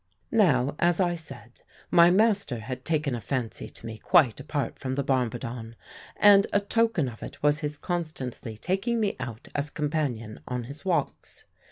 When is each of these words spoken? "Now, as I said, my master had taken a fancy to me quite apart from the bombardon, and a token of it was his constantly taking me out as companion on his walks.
"Now, 0.31 0.73
as 0.79 0.99
I 0.99 1.13
said, 1.13 1.61
my 1.91 2.09
master 2.09 2.57
had 2.57 2.83
taken 2.83 3.13
a 3.13 3.21
fancy 3.21 3.69
to 3.69 3.85
me 3.85 3.99
quite 3.99 4.39
apart 4.39 4.79
from 4.79 4.95
the 4.95 5.03
bombardon, 5.03 5.75
and 6.17 6.47
a 6.51 6.59
token 6.59 7.07
of 7.07 7.21
it 7.21 7.43
was 7.43 7.59
his 7.59 7.77
constantly 7.77 8.57
taking 8.57 8.99
me 8.99 9.15
out 9.19 9.47
as 9.53 9.69
companion 9.69 10.39
on 10.47 10.63
his 10.63 10.83
walks. 10.83 11.45